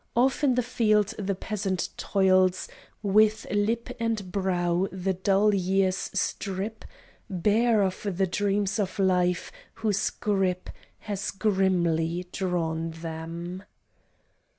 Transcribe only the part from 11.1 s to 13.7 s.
grimly drawn them.